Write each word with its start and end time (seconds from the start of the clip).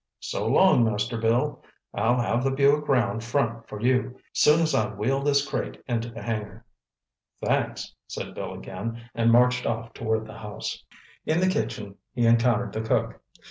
"So 0.21 0.47
long, 0.47 0.83
Master 0.83 1.15
Bill. 1.15 1.61
I'll 1.93 2.19
have 2.19 2.43
the 2.43 2.49
Buick 2.49 2.87
'round 2.87 3.23
front 3.23 3.67
for 3.69 3.79
you, 3.79 4.19
soon 4.33 4.59
as 4.61 4.73
I 4.73 4.91
wheel 4.95 5.19
this 5.21 5.47
crate 5.47 5.79
into 5.87 6.09
the 6.09 6.23
hangar." 6.23 6.65
"Thanks," 7.39 7.93
said 8.07 8.33
Bill 8.33 8.53
again, 8.53 9.07
and 9.13 9.31
marched 9.31 9.67
off 9.67 9.93
toward 9.93 10.25
the 10.25 10.39
house. 10.39 10.83
In 11.27 11.39
the 11.39 11.49
kitchen 11.49 11.97
he 12.15 12.25
encountered 12.25 12.73
the 12.73 12.81
cook. 12.81 13.21